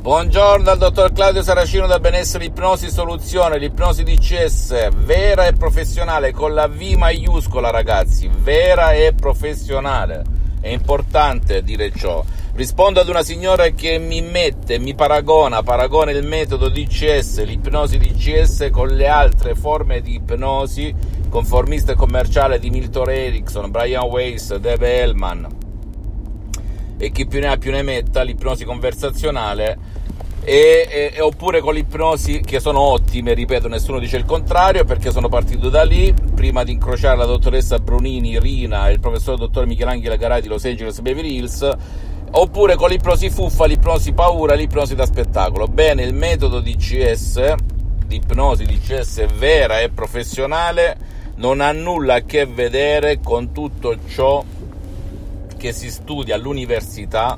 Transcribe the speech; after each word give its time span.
Buongiorno 0.00 0.64
dal 0.64 0.78
dottor 0.78 1.12
Claudio 1.12 1.42
Saracino 1.42 1.86
da 1.86 2.00
Benessere 2.00 2.46
Ipnosi 2.46 2.90
Soluzione, 2.90 3.58
l'ipnosi 3.58 4.02
DCS 4.02 4.88
vera 4.94 5.46
e 5.46 5.52
professionale 5.52 6.32
con 6.32 6.54
la 6.54 6.68
V 6.68 6.80
maiuscola 6.96 7.68
ragazzi, 7.68 8.30
vera 8.34 8.92
e 8.92 9.12
professionale. 9.12 10.24
È 10.58 10.68
importante 10.68 11.62
dire 11.62 11.92
ciò. 11.92 12.24
Rispondo 12.54 13.00
ad 13.00 13.10
una 13.10 13.22
signora 13.22 13.68
che 13.68 13.98
mi 13.98 14.22
mette, 14.22 14.78
mi 14.78 14.94
paragona, 14.94 15.62
paragona 15.62 16.12
il 16.12 16.26
metodo 16.26 16.70
DCS, 16.70 17.44
l'ipnosi 17.44 17.98
DCS 17.98 18.70
con 18.72 18.88
le 18.88 19.06
altre 19.06 19.54
forme 19.54 20.00
di 20.00 20.14
ipnosi 20.14 20.94
conformista 21.28 21.92
e 21.92 21.96
commerciale 21.96 22.58
di 22.58 22.70
Milton 22.70 23.10
Erickson, 23.10 23.70
Brian 23.70 24.04
Weiss, 24.04 24.54
Dave 24.54 24.98
Hellman 24.98 25.59
e 27.02 27.10
chi 27.10 27.26
più 27.26 27.40
ne 27.40 27.46
ha 27.48 27.56
più 27.56 27.70
ne 27.70 27.80
metta, 27.80 28.20
l'ipnosi 28.20 28.66
conversazionale 28.66 29.78
e, 30.42 31.12
e, 31.14 31.20
oppure 31.20 31.60
con 31.60 31.72
l'ipnosi 31.72 32.40
che 32.40 32.60
sono 32.60 32.80
ottime, 32.80 33.32
ripeto, 33.32 33.68
nessuno 33.68 33.98
dice 33.98 34.18
il 34.18 34.26
contrario 34.26 34.84
perché 34.84 35.10
sono 35.10 35.28
partito 35.28 35.70
da 35.70 35.82
lì 35.82 36.14
prima 36.34 36.62
di 36.62 36.72
incrociare 36.72 37.16
la 37.16 37.24
dottoressa 37.24 37.78
Brunini, 37.78 38.38
Rina 38.38 38.88
e 38.88 38.92
il 38.92 39.00
professor 39.00 39.38
dottor 39.38 39.64
Michelangelo 39.64 40.16
Garai 40.16 40.42
di 40.42 40.48
Los 40.48 40.66
Angeles 40.66 41.00
Beverly 41.00 41.36
Hills 41.36 41.68
oppure 42.32 42.76
con 42.76 42.90
l'ipnosi 42.90 43.30
fuffa, 43.30 43.64
l'ipnosi 43.64 44.12
paura, 44.12 44.54
l'ipnosi 44.54 44.94
da 44.94 45.06
spettacolo. 45.06 45.66
Bene, 45.66 46.02
il 46.02 46.14
metodo 46.14 46.60
DCS, 46.60 47.54
l'ipnosi 48.08 48.64
DCS 48.64 49.26
vera 49.38 49.80
e 49.80 49.88
professionale, 49.88 50.96
non 51.36 51.62
ha 51.62 51.72
nulla 51.72 52.16
a 52.16 52.20
che 52.20 52.44
vedere 52.44 53.20
con 53.22 53.52
tutto 53.52 53.96
ciò 54.06 54.44
che 55.60 55.74
si 55.74 55.90
studia 55.90 56.36
all'università 56.36 57.36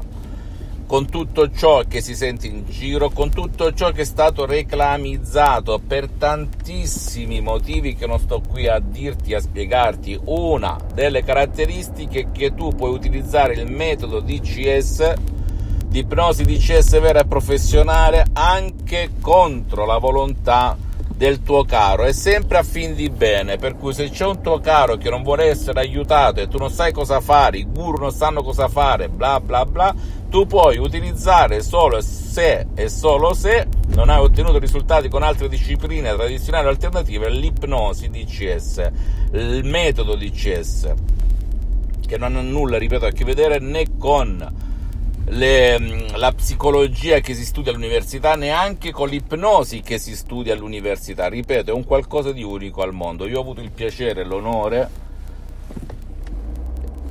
con 0.87 1.09
tutto 1.09 1.51
ciò 1.51 1.83
che 1.89 2.01
si 2.01 2.15
sente 2.15 2.47
in 2.47 2.65
giro, 2.69 3.11
con 3.11 3.31
tutto 3.31 3.73
ciò 3.73 3.91
che 3.91 4.03
è 4.03 4.05
stato 4.05 4.47
reclamizzato 4.47 5.81
per 5.85 6.09
tantissimi 6.09 7.41
motivi 7.41 7.97
che 7.97 8.07
non 8.07 8.21
sto 8.21 8.41
qui 8.47 8.69
a 8.69 8.79
dirti, 8.79 9.35
a 9.35 9.41
spiegarti. 9.41 10.21
Una 10.27 10.79
delle 10.95 11.25
caratteristiche 11.25 12.29
che 12.31 12.55
tu 12.55 12.75
puoi 12.77 12.93
utilizzare 12.93 13.55
il 13.55 13.69
metodo 13.69 14.21
DCS, 14.21 15.15
di 15.89 16.01
ipnosi 16.01 16.45
DCS 16.45 17.01
vera 17.01 17.21
e 17.21 17.27
professionale, 17.27 18.27
anche 18.35 19.13
contro 19.21 19.85
la 19.85 19.99
volontà 19.99 20.77
del 21.17 21.43
tuo 21.43 21.65
caro 21.65 22.05
è 22.05 22.13
sempre 22.13 22.59
a 22.59 22.63
fin 22.63 22.95
di 22.95 23.09
bene 23.11 23.57
per 23.57 23.77
cui 23.77 23.93
se 23.93 24.11
c'è 24.11 24.27
un 24.27 24.41
tuo 24.41 24.61
caro 24.61 24.97
che 24.97 25.11
non 25.11 25.23
vuole 25.23 25.45
essere 25.45 25.81
aiutato 25.81 26.41
e 26.41 26.49
tu 26.49 26.59
non 26.59 26.71
sai 26.71 26.93
cosa 26.93 27.21
fare 27.21 27.59
i 27.59 27.65
guru 27.65 27.99
non 27.99 28.13
sanno 28.13 28.43
cosa 28.43 28.69
fare 28.69 29.09
bla 29.09 29.41
bla 29.41 29.65
bla 29.65 29.95
tu 30.29 30.47
puoi 30.47 30.79
utilizzare 30.79 31.63
solo 31.63 32.01
se 32.01 32.67
e 32.75 32.89
solo 32.89 33.35
se 33.35 33.67
non 33.89 34.09
hai 34.09 34.19
ottenuto 34.19 34.59
risultati 34.59 35.09
con 35.09 35.23
altre 35.23 35.49
discipline 35.49 36.15
tradizionali 36.15 36.69
alternative 36.69 37.29
l'ipnosi 37.31 38.09
DCS 38.09 38.91
il 39.33 39.65
metodo 39.65 40.17
DCS 40.17 40.93
che 42.07 42.19
non 42.19 42.37
ha 42.37 42.41
nulla 42.41 42.79
ripeto 42.79 43.07
a 43.07 43.11
che 43.11 43.25
vedere 43.25 43.59
né 43.59 43.97
con 43.99 44.71
le, 45.27 45.79
mm, 45.79 46.01
la 46.17 46.33
psicologia 46.33 47.21
che 47.21 47.35
si 47.35 47.45
studia 47.45 47.73
all'università, 47.73 48.35
neanche 48.35 48.91
con 48.91 49.09
l'ipnosi 49.09 49.81
che 49.81 49.99
si 49.99 50.17
studia 50.17 50.55
all'università. 50.55 51.29
Ripeto, 51.29 51.71
è 51.71 51.75
un 51.75 51.85
qualcosa 51.85 52.33
di 52.33 52.43
unico 52.43 52.83
al 52.83 52.93
mondo. 52.93 53.27
Io 53.27 53.39
ho 53.39 53.43
avuto 53.43 53.61
il 53.61 53.71
piacere 53.71 54.25
l'onore 54.25 55.11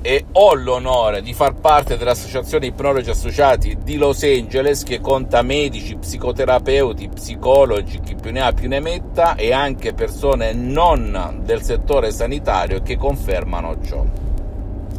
e 0.03 0.25
ho 0.31 0.55
l'onore 0.55 1.21
di 1.21 1.31
far 1.33 1.53
parte 1.53 1.95
dell'Associazione 1.95 2.65
Ipnologi 2.65 3.11
Associati 3.11 3.77
di 3.83 3.97
Los 3.97 4.23
Angeles 4.23 4.81
che 4.81 4.99
conta 4.99 5.43
medici, 5.43 5.95
psicoterapeuti, 5.95 7.09
psicologi, 7.09 7.99
chi 7.99 8.15
più 8.15 8.31
ne 8.31 8.41
ha 8.41 8.51
più 8.51 8.67
ne 8.67 8.79
metta 8.79 9.35
e 9.35 9.53
anche 9.53 9.93
persone 9.93 10.53
non 10.53 11.41
del 11.43 11.61
settore 11.61 12.11
sanitario 12.11 12.81
che 12.81 12.97
confermano 12.97 13.77
ciò. 13.85 14.03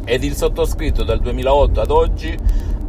Ed 0.05 0.23
il 0.23 0.35
sottoscritto 0.35 1.03
dal 1.03 1.19
2008 1.19 1.81
ad 1.81 1.91
oggi 1.91 2.37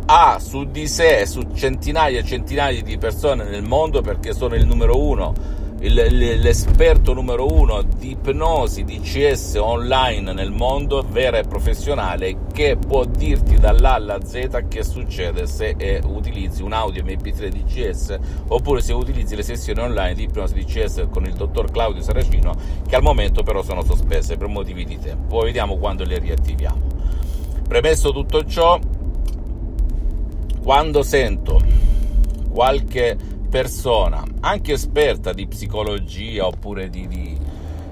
ha 0.07 0.39
su 0.39 0.65
di 0.65 0.87
sé, 0.87 1.27
su 1.27 1.43
centinaia 1.55 2.19
e 2.19 2.25
centinaia 2.25 2.83
di 2.83 2.99
persone 2.99 3.45
nel 3.45 3.63
mondo, 3.63 4.03
perché 4.03 4.35
sono 4.35 4.55
il 4.55 4.67
numero 4.67 4.99
uno, 5.01 5.33
il, 5.81 5.95
l'esperto 6.41 7.13
numero 7.13 7.47
uno 7.47 7.83
di 7.83 8.11
ipnosi 8.11 8.85
di 8.85 9.01
CS 9.01 9.57
online 9.59 10.33
nel 10.33 10.51
mondo, 10.51 11.05
vera 11.09 11.39
e 11.39 11.45
professionale, 11.45 12.47
che 12.53 12.77
può 12.77 13.05
dirti 13.05 13.57
dall'A 13.57 13.95
alla 13.95 14.25
Z 14.25 14.65
che 14.69 14.83
succede 14.83 15.47
se 15.47 15.75
eh, 15.77 16.01
utilizzi 16.05 16.63
un 16.63 16.73
audio 16.73 17.03
MP3 17.03 17.49
di 17.49 17.65
CS 17.65 18.19
oppure 18.49 18.81
se 18.81 18.93
utilizzi 18.93 19.37
le 19.37 19.43
sessioni 19.43 19.81
online 19.81 20.15
di 20.15 20.25
ipnosi 20.25 20.55
di 20.55 20.65
CS 20.65 21.07
con 21.11 21.25
il 21.25 21.35
dottor 21.35 21.71
Claudio 21.71 22.03
Saracino, 22.03 22.55
che 22.87 22.97
al 22.97 23.03
momento 23.03 23.43
però 23.43 23.63
sono 23.63 23.83
sospese 23.83 24.37
per 24.37 24.49
motivi 24.49 24.85
di 24.85 24.99
tempo. 24.99 25.37
Poi 25.37 25.47
vediamo 25.47 25.77
quando 25.77 26.05
le 26.05 26.19
riattiviamo. 26.19 26.93
Premesso 27.67 28.13
tutto 28.13 28.45
ciò, 28.45 28.79
quando 30.65 31.03
sento 31.03 31.61
qualche 32.51 33.19
persona, 33.51 34.25
anche 34.41 34.73
esperta 34.73 35.35
di 35.35 35.47
psicologia 35.47 36.47
oppure 36.47 36.89
di, 36.89 37.07
di 37.07 37.39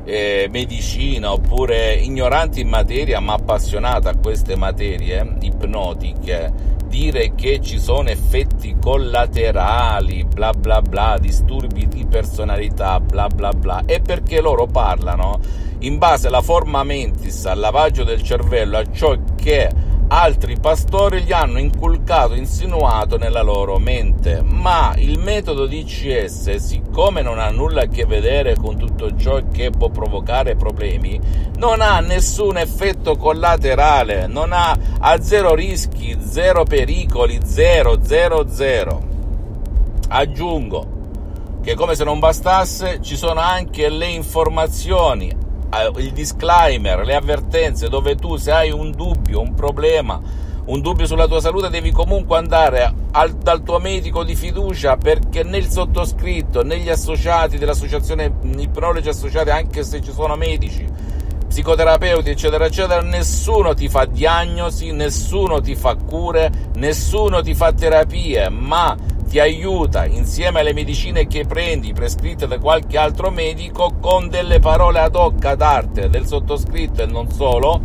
eh, 0.05 0.49
medicina 0.51 1.33
oppure 1.33 1.93
ignorante 1.93 2.61
in 2.61 2.69
materia 2.69 3.21
ma 3.21 3.35
appassionata 3.35 4.09
a 4.09 4.17
queste 4.17 4.57
materie 4.57 5.37
ipnotiche, 5.41 6.51
dire 6.89 7.35
che 7.35 7.61
ci 7.61 7.79
sono 7.79 8.09
effetti 8.09 8.75
collaterali, 8.81 10.25
bla 10.25 10.53
bla 10.55 10.81
bla, 10.81 11.19
disturbi 11.21 11.87
di 11.87 12.07
personalità, 12.07 12.99
bla 13.01 13.27
bla 13.27 13.53
bla, 13.53 13.83
è 13.85 14.01
perché 14.01 14.41
loro 14.41 14.67
parlano 14.67 15.39
in 15.81 15.99
base 15.99 16.29
alla 16.29 16.41
forma 16.41 16.83
mentis, 16.85 17.45
al 17.45 17.59
lavaggio 17.59 18.03
del 18.03 18.23
cervello, 18.23 18.79
a 18.79 18.91
ciò 18.91 19.15
che 19.37 19.91
altri 20.13 20.59
pastori 20.61 21.23
gli 21.23 21.33
hanno 21.33 21.59
inculcato, 21.59 22.35
insinuato 22.35 23.17
nella 23.17 23.41
loro 23.41 23.79
mente. 23.79 24.43
Ma 24.43 24.93
il 24.97 25.19
metodo 25.19 25.67
DCS, 25.67 26.57
siccome 26.57 27.23
non 27.23 27.39
ha 27.39 27.49
nulla 27.49 27.83
a 27.83 27.87
che 27.87 28.05
vedere 28.05 28.55
con 28.55 28.77
tutto 28.77 29.17
ciò 29.17 29.41
che 29.51 29.71
può 29.71 29.89
provocare 29.89 30.55
problemi, 30.55 31.19
non 31.57 31.81
ha 31.81 32.01
nessun 32.01 32.59
effetto 32.59 33.17
collaterale, 33.17 34.27
non 34.27 34.53
ha, 34.53 34.77
ha 34.99 35.21
zero 35.23 35.55
rischi, 35.55 36.19
zero 36.21 36.65
pericoli, 36.65 37.41
zero, 37.43 38.05
zero, 38.05 38.47
zero. 38.51 39.11
Aggiungo 40.09 41.01
che 41.63 41.75
come 41.75 41.95
se 41.95 42.05
non 42.05 42.19
bastasse 42.19 43.01
ci 43.01 43.17
sono 43.17 43.41
anche 43.41 43.89
le 43.89 44.09
informazioni 44.09 45.42
il 45.97 46.13
disclaimer, 46.13 47.05
le 47.05 47.15
avvertenze 47.15 47.89
dove 47.89 48.15
tu 48.17 48.37
se 48.37 48.53
hai 48.53 48.71
un 48.71 48.91
dubbio, 48.91 49.41
un 49.41 49.55
problema, 49.55 50.21
un 50.65 50.81
dubbio 50.81 51.07
sulla 51.07 51.27
tua 51.27 51.41
salute 51.41 51.71
devi 51.71 51.91
comunque 51.91 52.37
andare 52.37 52.95
al, 53.11 53.33
dal 53.33 53.63
tuo 53.63 53.79
medico 53.79 54.23
di 54.23 54.37
fiducia 54.37 54.97
perché 54.97 55.43
nel 55.43 55.69
sottoscritto, 55.69 56.63
negli 56.63 56.89
associati 56.89 57.59
dell'associazione 57.59 58.33
ipnologi 58.59 59.09
associati, 59.09 59.51
anche 59.51 59.83
se 59.83 60.01
ci 60.01 60.13
sono 60.13 60.37
medici, 60.37 60.87
psicoterapeuti, 61.49 62.31
eccetera, 62.31 62.67
eccetera, 62.67 63.03
nessuno 63.03 63.75
ti 63.75 63.89
fa 63.89 64.05
diagnosi, 64.05 64.93
nessuno 64.93 65.61
ti 65.61 65.75
fa 65.75 65.97
cure, 65.97 66.51
nessuno 66.77 67.43
ti 67.43 67.55
fa 67.55 67.73
terapie, 67.73 68.49
ma 68.49 68.97
ti 69.33 69.41
aiuta 69.41 70.05
insieme 70.05 70.61
alle 70.61 70.75
medicine 70.75 71.27
che 71.27 71.47
prendi 71.47 71.95
prescritte 71.95 72.47
da 72.47 72.59
qualche 72.59 72.99
altro 72.99 73.31
medico 73.31 73.95
con 73.99 74.29
delle 74.29 74.59
parole 74.59 74.99
ad 74.99 75.17
hoc 75.17 75.43
ad 75.47 75.63
arte 75.63 76.11
del 76.11 76.27
sottoscritto 76.27 77.01
e 77.01 77.07
non 77.07 77.31
solo 77.31 77.81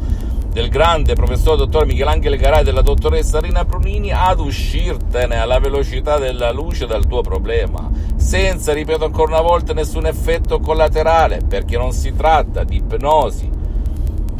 del 0.51 0.67
grande 0.67 1.13
professor 1.13 1.55
dottor 1.55 1.85
Michelangelo 1.85 2.35
Garai 2.35 2.59
e 2.59 2.63
della 2.65 2.81
dottoressa 2.81 3.39
Rina 3.39 3.63
Brunini 3.63 4.11
ad 4.11 4.41
uscirtene 4.41 5.39
alla 5.39 5.59
velocità 5.59 6.17
della 6.17 6.51
luce 6.51 6.85
dal 6.85 7.07
tuo 7.07 7.21
problema. 7.21 7.89
Senza, 8.17 8.73
ripeto 8.73 9.05
ancora 9.05 9.31
una 9.31 9.41
volta, 9.41 9.71
nessun 9.71 10.05
effetto 10.05 10.59
collaterale 10.59 11.44
perché 11.47 11.77
non 11.77 11.94
si 11.94 12.13
tratta 12.13 12.65
di 12.65 12.75
ipnosi 12.75 13.56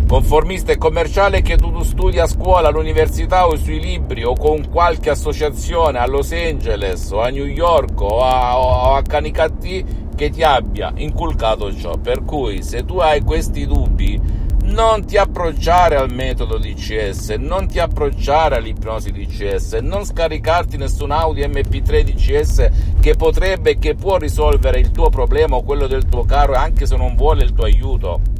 conformista 0.08 0.72
e 0.72 0.78
commerciale 0.78 1.42
che 1.42 1.58
tu 1.58 1.84
studi 1.84 2.18
a 2.18 2.28
scuola, 2.28 2.70
all'università 2.70 3.46
o 3.46 3.58
sui 3.58 3.80
libri 3.80 4.24
o 4.24 4.36
con 4.36 4.70
qualche 4.70 5.10
associazione 5.10 6.00
a 6.00 6.08
Los 6.08 6.32
Angeles 6.32 7.12
o 7.12 7.22
a 7.22 7.28
New 7.28 7.46
York 7.46 8.00
o 8.00 8.24
a, 8.24 8.58
o 8.58 8.96
a 8.96 9.02
Canicattì 9.02 9.84
che 10.16 10.30
ti 10.30 10.44
abbia 10.44 10.94
inculcato 10.96 11.76
ciò. 11.76 11.98
Per 11.98 12.24
cui 12.24 12.64
se 12.64 12.86
tu 12.86 13.00
hai 13.00 13.22
questi 13.22 13.68
dubbi 13.68 14.46
non 14.64 15.06
ti 15.06 15.18
approcciare 15.18 15.98
al 15.98 16.12
metodo 16.12 16.58
DCS, 16.58 17.36
non 17.40 17.68
ti 17.68 17.80
approcciare 17.80 18.56
all'ipnosi 18.56 19.12
DCS, 19.12 19.74
non 19.82 20.06
scaricarti 20.06 20.78
nessun 20.78 21.12
audio 21.12 21.46
MP3 21.48 22.02
DCS 22.02 22.70
che 23.02 23.16
potrebbe 23.16 23.72
e 23.72 23.78
che 23.78 23.96
può 23.96 24.16
risolvere 24.18 24.80
il 24.80 24.92
tuo 24.92 25.10
problema 25.10 25.58
o 25.58 25.64
quello 25.64 25.88
del 25.88 26.06
tuo 26.06 26.24
caro 26.24 26.54
anche 26.54 26.86
se 26.86 26.96
non 26.96 27.16
vuole 27.16 27.44
il 27.44 27.54
tuo 27.54 27.66
aiuto. 27.66 28.37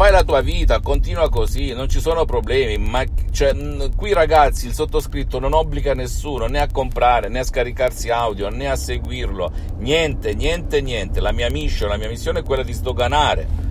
Fai 0.00 0.12
la 0.12 0.24
tua 0.24 0.40
vita, 0.40 0.80
continua 0.80 1.28
così, 1.28 1.74
non 1.74 1.90
ci 1.90 2.00
sono 2.00 2.24
problemi, 2.24 2.78
ma 2.78 3.04
cioè, 3.32 3.54
qui 3.94 4.14
ragazzi 4.14 4.66
il 4.66 4.72
sottoscritto 4.72 5.38
non 5.38 5.52
obbliga 5.52 5.92
nessuno 5.92 6.46
né 6.46 6.58
a 6.58 6.70
comprare 6.72 7.28
né 7.28 7.40
a 7.40 7.44
scaricarsi 7.44 8.08
audio 8.08 8.48
né 8.48 8.70
a 8.70 8.76
seguirlo, 8.76 9.52
niente, 9.76 10.32
niente, 10.32 10.80
niente, 10.80 11.20
la 11.20 11.32
mia 11.32 11.50
mission, 11.50 11.90
la 11.90 11.98
mia 11.98 12.08
missione 12.08 12.38
è 12.38 12.42
quella 12.42 12.62
di 12.62 12.72
sdoganare 12.72 13.69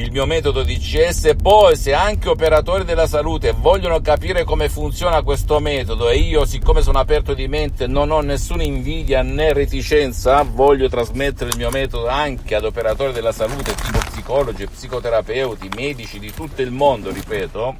il 0.00 0.12
mio 0.12 0.24
metodo 0.24 0.62
DCS 0.62 1.34
poi 1.42 1.76
se 1.76 1.92
anche 1.92 2.30
operatori 2.30 2.84
della 2.84 3.06
salute 3.06 3.52
vogliono 3.52 4.00
capire 4.00 4.44
come 4.44 4.70
funziona 4.70 5.20
questo 5.22 5.60
metodo 5.60 6.08
e 6.08 6.16
io 6.16 6.46
siccome 6.46 6.80
sono 6.80 6.98
aperto 6.98 7.34
di 7.34 7.46
mente 7.48 7.86
non 7.86 8.10
ho 8.10 8.20
nessuna 8.20 8.62
invidia 8.62 9.20
né 9.20 9.52
reticenza 9.52 10.42
voglio 10.42 10.88
trasmettere 10.88 11.50
il 11.50 11.58
mio 11.58 11.68
metodo 11.68 12.08
anche 12.08 12.54
ad 12.54 12.64
operatori 12.64 13.12
della 13.12 13.32
salute 13.32 13.74
tipo 13.74 13.98
psicologi, 13.98 14.66
psicoterapeuti, 14.66 15.68
medici 15.76 16.18
di 16.18 16.32
tutto 16.32 16.62
il 16.62 16.70
mondo 16.70 17.10
ripeto 17.10 17.76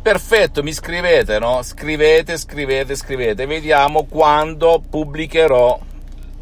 perfetto 0.00 0.62
mi 0.62 0.72
scrivete 0.72 1.40
no? 1.40 1.60
scrivete 1.62 2.38
scrivete 2.38 2.94
scrivete 2.94 3.46
vediamo 3.46 4.04
quando 4.04 4.80
pubblicherò 4.88 5.80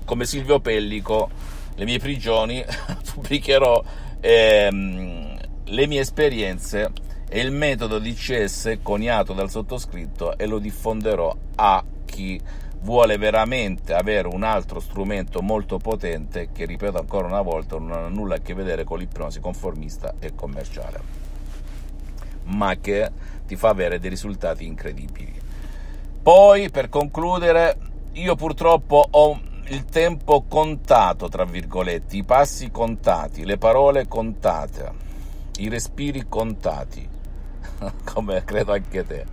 come 0.05 0.27
Silvio 0.27 0.61
Pellico 0.61 1.45
le 1.77 1.85
mie 1.85 1.99
prigioni, 1.99 2.65
pubblicherò 3.15 3.83
ehm, 4.21 5.39
le 5.67 5.87
mie 5.87 6.01
esperienze 6.01 6.91
e 7.29 7.41
il 7.41 7.53
metodo 7.53 7.99
DCS 8.01 8.79
coniato 8.83 9.33
dal 9.33 9.51
sottoscritto 9.51 10.37
e 10.37 10.47
lo 10.47 10.59
diffonderò 10.59 11.35
a 11.57 11.85
chi 12.05 12.41
vuole 12.81 13.17
veramente 13.17 13.95
avere 13.95 14.29
un 14.29 14.43
altro 14.43 14.81
strumento 14.81 15.41
molto 15.41 15.79
potente 15.79 16.51
che, 16.53 16.67
ripeto 16.67 16.99
ancora 16.99 17.29
una 17.29 17.41
volta, 17.41 17.79
non 17.79 17.93
ha 17.93 18.09
nulla 18.09 18.37
a 18.37 18.41
che 18.41 18.53
vedere 18.53 18.85
con 18.85 18.99
l'ipnosi 18.99 19.41
conformista 19.41 20.15
e 20.19 20.35
commerciale, 20.35 21.01
ma 22.45 22.77
che 22.77 23.11
ti 23.47 23.57
fa 23.57 23.71
avere 23.71 23.99
dei 23.99 24.11
risultati 24.11 24.67
incredibili. 24.67 25.33
Poi, 26.23 26.69
per 26.71 26.89
concludere, 26.89 27.77
io 28.13 28.35
purtroppo 28.35 29.07
ho 29.09 29.41
il 29.69 29.85
tempo 29.87 30.45
contato, 30.47 31.29
tra 31.29 31.45
virgolette, 31.45 32.17
i 32.17 32.25
passi 32.25 32.71
contati, 32.71 33.45
le 33.45 33.57
parole 33.57 34.07
contate, 34.07 34.93
i 35.57 35.69
respiri 35.69 36.27
contati, 36.29 37.09
come 38.05 38.45
credo 38.45 38.73
anche 38.73 39.07
te. 39.07 39.25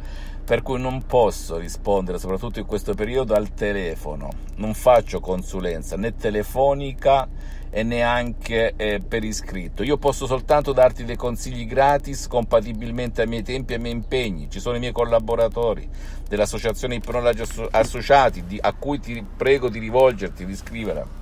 Per 0.44 0.62
cui 0.62 0.80
non 0.80 1.06
posso 1.06 1.58
rispondere, 1.58 2.18
soprattutto 2.18 2.60
in 2.60 2.66
questo 2.66 2.94
periodo, 2.94 3.34
al 3.34 3.54
telefono. 3.54 4.30
Non 4.56 4.74
faccio 4.74 5.20
consulenza 5.20 5.96
né 5.98 6.16
telefonica 6.16 7.28
e 7.72 7.84
neanche 7.84 8.74
eh, 8.76 9.00
per 9.00 9.24
iscritto. 9.24 9.82
Io 9.82 9.98
posso 9.98 10.28
soltanto 10.28 10.74
darti 10.74 11.06
dei 11.06 11.16
consigli 11.16 11.66
gratis 11.66 12.28
compatibilmente 12.28 13.22
ai 13.22 13.28
miei 13.28 13.44
tempi 13.44 13.72
e 13.72 13.76
ai 13.78 13.82
miei 13.82 13.96
impegni. 13.96 14.50
Ci 14.50 14.60
sono 14.60 14.76
i 14.76 14.80
miei 14.80 14.92
collaboratori 14.92 15.90
dell'associazione 16.28 16.96
Ipnologi 16.96 17.44
Associati 17.72 18.46
di, 18.46 18.60
a 18.62 18.74
cui 18.74 19.00
ti 19.00 19.26
prego 19.36 19.70
di 19.70 19.80
rivolgerti, 19.80 20.46
di 20.46 20.56
scrivere 20.56 21.20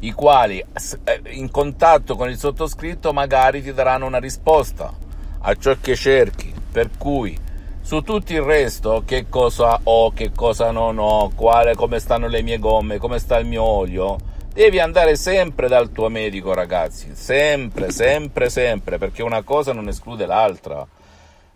i 0.00 0.12
quali 0.12 0.58
eh, 0.58 1.20
in 1.30 1.50
contatto 1.50 2.16
con 2.16 2.28
il 2.28 2.36
sottoscritto 2.36 3.14
magari 3.14 3.62
ti 3.62 3.72
daranno 3.72 4.04
una 4.04 4.18
risposta 4.18 4.92
a 5.40 5.54
ciò 5.54 5.74
che 5.80 5.96
cerchi. 5.96 6.52
Per 6.70 6.90
cui 6.98 7.36
su 7.80 8.02
tutto 8.02 8.32
il 8.32 8.42
resto, 8.42 9.04
che 9.06 9.26
cosa 9.28 9.80
ho, 9.82 10.10
che 10.10 10.32
cosa 10.32 10.70
non 10.70 10.98
ho, 10.98 11.30
quale, 11.34 11.74
come 11.74 12.00
stanno 12.00 12.26
le 12.26 12.42
mie 12.42 12.58
gomme, 12.58 12.98
come 12.98 13.18
sta 13.18 13.38
il 13.38 13.46
mio 13.46 13.62
olio, 13.62 14.18
Devi 14.56 14.78
andare 14.78 15.16
sempre 15.16 15.68
dal 15.68 15.92
tuo 15.92 16.08
medico, 16.08 16.54
ragazzi, 16.54 17.14
sempre, 17.14 17.90
sempre, 17.90 18.48
sempre, 18.48 18.96
perché 18.96 19.22
una 19.22 19.42
cosa 19.42 19.74
non 19.74 19.86
esclude 19.86 20.24
l'altra. 20.24 20.86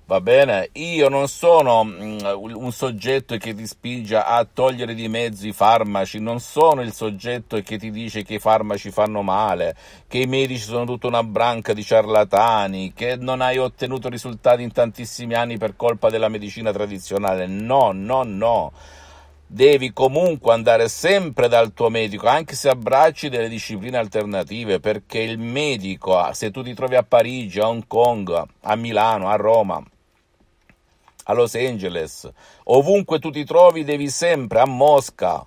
Va 0.04 0.20
bene? 0.20 0.68
Io 0.72 1.08
non 1.08 1.26
sono 1.26 1.82
mm, 1.82 2.18
un 2.34 2.70
soggetto 2.70 3.38
che 3.38 3.54
ti 3.54 3.66
spinge 3.66 4.16
a 4.16 4.46
togliere 4.52 4.92
di 4.92 5.08
mezzo 5.08 5.46
i 5.46 5.54
farmaci, 5.54 6.20
non 6.20 6.40
sono 6.40 6.82
il 6.82 6.92
soggetto 6.92 7.58
che 7.62 7.78
ti 7.78 7.90
dice 7.90 8.22
che 8.22 8.34
i 8.34 8.38
farmaci 8.38 8.90
fanno 8.90 9.22
male, 9.22 9.74
che 10.06 10.18
i 10.18 10.26
medici 10.26 10.64
sono 10.64 10.84
tutta 10.84 11.06
una 11.06 11.24
branca 11.24 11.72
di 11.72 11.82
ciarlatani, 11.82 12.92
che 12.94 13.16
non 13.16 13.40
hai 13.40 13.56
ottenuto 13.56 14.10
risultati 14.10 14.62
in 14.62 14.72
tantissimi 14.72 15.32
anni 15.32 15.56
per 15.56 15.74
colpa 15.74 16.10
della 16.10 16.28
medicina 16.28 16.70
tradizionale. 16.70 17.46
No, 17.46 17.92
no, 17.92 18.24
no 18.24 18.72
devi 19.52 19.92
comunque 19.92 20.52
andare 20.52 20.88
sempre 20.88 21.48
dal 21.48 21.72
tuo 21.72 21.88
medico, 21.88 22.28
anche 22.28 22.54
se 22.54 22.68
abbracci 22.68 23.28
delle 23.28 23.48
discipline 23.48 23.98
alternative, 23.98 24.78
perché 24.78 25.18
il 25.18 25.38
medico, 25.38 26.16
ah, 26.16 26.32
se 26.32 26.52
tu 26.52 26.62
ti 26.62 26.72
trovi 26.72 26.94
a 26.94 27.02
Parigi, 27.02 27.58
a 27.58 27.66
Hong 27.66 27.84
Kong, 27.88 28.44
a 28.60 28.76
Milano, 28.76 29.28
a 29.28 29.34
Roma, 29.34 29.82
a 31.24 31.32
Los 31.32 31.56
Angeles, 31.56 32.30
ovunque 32.64 33.18
tu 33.18 33.30
ti 33.30 33.44
trovi, 33.44 33.82
devi 33.82 34.08
sempre 34.08 34.60
a 34.60 34.66
Mosca, 34.66 35.44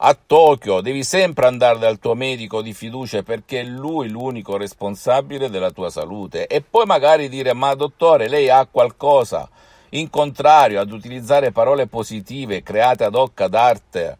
a 0.00 0.16
Tokyo, 0.26 0.80
devi 0.80 1.04
sempre 1.04 1.48
andare 1.48 1.78
dal 1.78 1.98
tuo 1.98 2.14
medico 2.14 2.62
di 2.62 2.72
fiducia 2.72 3.22
perché 3.22 3.60
è 3.60 3.64
lui 3.64 4.08
l'unico 4.08 4.56
responsabile 4.56 5.50
della 5.50 5.70
tua 5.70 5.90
salute. 5.90 6.46
E 6.46 6.62
poi 6.62 6.86
magari 6.86 7.28
dire, 7.28 7.52
ma 7.52 7.74
dottore, 7.74 8.28
lei 8.28 8.48
ha 8.48 8.66
qualcosa 8.70 9.50
in 9.90 10.10
contrario 10.10 10.80
ad 10.80 10.92
utilizzare 10.92 11.52
parole 11.52 11.86
positive 11.86 12.62
create 12.62 13.04
ad 13.04 13.14
hoc 13.14 13.40
ad 13.40 13.54
arte, 13.54 14.16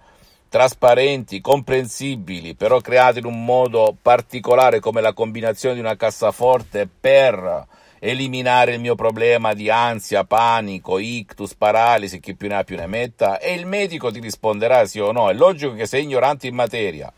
trasparenti, 0.49 1.41
comprensibili, 1.41 2.55
però 2.55 2.81
create 2.81 3.19
in 3.19 3.26
un 3.26 3.44
modo 3.44 3.94
particolare 4.00 4.81
come 4.81 5.00
la 5.00 5.12
combinazione 5.12 5.75
di 5.75 5.81
una 5.81 5.97
cassaforte 5.97 6.88
per 6.88 7.67
eliminare 8.00 8.75
il 8.75 8.81
mio 8.81 8.94
problema 8.94 9.55
di 9.55 9.69
ansia, 9.70 10.25
panico, 10.25 10.99
ictus, 10.99 11.55
paralisi, 11.55 12.21
chi 12.21 12.35
più 12.35 12.49
ne 12.49 12.54
ha 12.54 12.64
più 12.64 12.76
ne 12.76 12.87
metta, 12.87 13.38
e 13.38 13.54
il 13.54 13.66
medico 13.66 14.11
ti 14.11 14.21
risponderà 14.21 14.87
sì 14.87 15.00
o 15.00 15.12
no. 15.12 15.28
È 15.28 15.35
logico 15.35 15.75
che 15.75 15.87
sei 15.87 16.04
ignorante 16.04 16.47
in 16.47 16.54
materia 16.54 17.12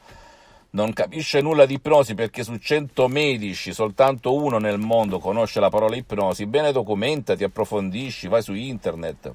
non 0.70 0.92
capisce 0.92 1.40
nulla 1.40 1.66
di 1.66 1.74
ipnosi 1.74 2.14
perché 2.14 2.44
su 2.44 2.56
100 2.56 3.08
medici 3.08 3.72
soltanto 3.72 4.34
uno 4.34 4.58
nel 4.58 4.78
mondo 4.78 5.18
conosce 5.18 5.60
la 5.60 5.70
parola 5.70 5.96
ipnosi, 5.96 6.46
bene 6.46 6.72
documentati, 6.72 7.44
approfondisci, 7.44 8.28
vai 8.28 8.42
su 8.42 8.54
internet 8.54 9.32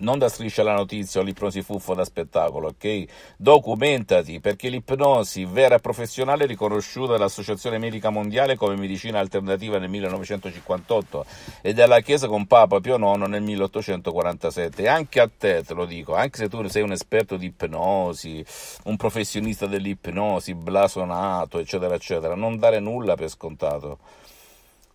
non 0.00 0.18
da 0.18 0.28
striscia 0.28 0.62
la 0.62 0.74
notizia 0.74 1.20
o 1.20 1.24
l'ipnosi 1.24 1.62
fuffa 1.62 1.94
da 1.94 2.04
spettacolo, 2.04 2.68
ok? 2.68 3.04
Documentati, 3.36 4.40
perché 4.40 4.68
l'ipnosi 4.68 5.44
vera 5.44 5.76
e 5.76 5.80
professionale 5.80 6.44
è 6.44 6.46
riconosciuta 6.46 7.12
dall'Associazione 7.12 7.78
Medica 7.78 8.10
Mondiale 8.10 8.56
come 8.56 8.76
medicina 8.76 9.18
alternativa 9.18 9.78
nel 9.78 9.88
1958 9.88 11.26
e 11.62 11.72
dalla 11.72 12.00
Chiesa 12.00 12.28
con 12.28 12.46
Papa 12.46 12.80
Pio 12.80 12.96
IX 12.96 13.26
nel 13.26 13.42
1847. 13.42 14.82
E 14.82 14.88
anche 14.88 15.20
a 15.20 15.28
te, 15.28 15.62
te 15.62 15.74
lo 15.74 15.86
dico, 15.86 16.14
anche 16.14 16.38
se 16.38 16.48
tu 16.48 16.66
sei 16.68 16.82
un 16.82 16.92
esperto 16.92 17.36
di 17.36 17.46
ipnosi, 17.46 18.44
un 18.84 18.96
professionista 18.96 19.66
dell'ipnosi, 19.66 20.54
blasonato, 20.54 21.58
eccetera, 21.58 21.94
eccetera, 21.94 22.34
non 22.34 22.58
dare 22.58 22.80
nulla 22.80 23.14
per 23.14 23.28
scontato 23.28 23.98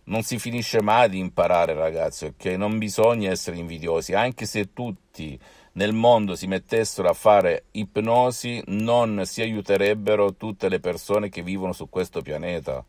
non 0.04 0.22
si 0.22 0.38
finisce 0.38 0.82
mai 0.82 1.08
di 1.08 1.18
imparare, 1.18 1.74
ragazzi, 1.74 2.24
ok? 2.24 2.44
Non 2.56 2.78
bisogna 2.78 3.30
essere 3.30 3.56
invidiosi, 3.56 4.14
anche 4.14 4.46
se 4.46 4.72
tutti 4.72 5.38
nel 5.74 5.92
mondo 5.92 6.34
si 6.34 6.46
mettessero 6.46 7.08
a 7.08 7.14
fare 7.14 7.64
ipnosi, 7.72 8.62
non 8.66 9.22
si 9.24 9.40
aiuterebbero 9.42 10.34
tutte 10.34 10.68
le 10.68 10.80
persone 10.80 11.28
che 11.28 11.42
vivono 11.42 11.72
su 11.72 11.88
questo 11.88 12.20
pianeta. 12.20 12.84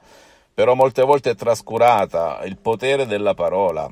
Però 0.53 0.75
molte 0.75 1.03
volte 1.03 1.31
è 1.31 1.35
trascurata 1.35 2.41
il 2.43 2.57
potere 2.57 3.05
della 3.05 3.33
parola 3.33 3.89